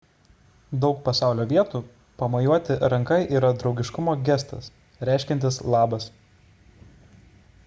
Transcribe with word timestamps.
daug 0.85 1.01
pasaulio 1.07 1.45
vietų 1.51 1.81
pamojuoti 2.23 2.79
ranka 2.95 3.19
yra 3.41 3.53
draugiškumo 3.65 4.19
gestas 4.31 4.73
reiškiantis 5.11 5.63
labas 5.77 6.13